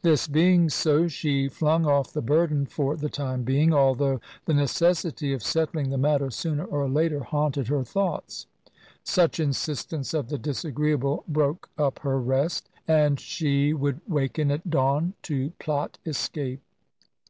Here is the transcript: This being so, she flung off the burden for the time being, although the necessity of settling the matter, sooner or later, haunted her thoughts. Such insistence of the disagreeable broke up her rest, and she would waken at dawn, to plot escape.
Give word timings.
This 0.00 0.26
being 0.26 0.70
so, 0.70 1.08
she 1.08 1.46
flung 1.46 1.84
off 1.84 2.10
the 2.14 2.22
burden 2.22 2.64
for 2.64 2.96
the 2.96 3.10
time 3.10 3.42
being, 3.42 3.70
although 3.74 4.18
the 4.46 4.54
necessity 4.54 5.34
of 5.34 5.42
settling 5.42 5.90
the 5.90 5.98
matter, 5.98 6.30
sooner 6.30 6.64
or 6.64 6.88
later, 6.88 7.20
haunted 7.20 7.68
her 7.68 7.84
thoughts. 7.84 8.46
Such 9.04 9.38
insistence 9.38 10.14
of 10.14 10.30
the 10.30 10.38
disagreeable 10.38 11.22
broke 11.28 11.68
up 11.76 11.98
her 11.98 12.18
rest, 12.18 12.70
and 12.88 13.20
she 13.20 13.74
would 13.74 14.00
waken 14.08 14.50
at 14.50 14.70
dawn, 14.70 15.12
to 15.24 15.50
plot 15.58 15.98
escape. 16.06 16.62